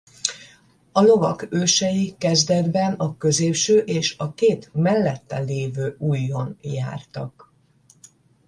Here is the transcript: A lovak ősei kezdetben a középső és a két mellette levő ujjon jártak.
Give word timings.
A 0.91 1.01
lovak 1.01 1.47
ősei 1.51 2.15
kezdetben 2.17 2.93
a 2.93 3.17
középső 3.17 3.77
és 3.77 4.15
a 4.17 4.33
két 4.33 4.73
mellette 4.73 5.39
levő 5.39 5.95
ujjon 5.99 6.57
jártak. 6.61 7.53